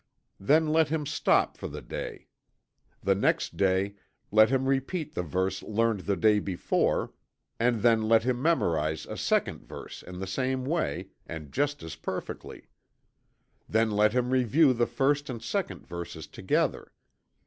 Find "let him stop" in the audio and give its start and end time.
0.69-1.57